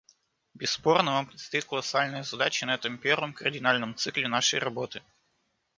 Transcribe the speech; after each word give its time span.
Бесспорно, 0.55 1.11
вам 1.13 1.27
предстоит 1.27 1.65
колоссальная 1.65 2.23
задача 2.23 2.65
на 2.65 2.73
этом 2.73 2.97
первом, 2.97 3.33
кардинальном 3.33 3.93
цикле 3.95 4.27
нашей 4.27 4.57
работы. 4.57 5.03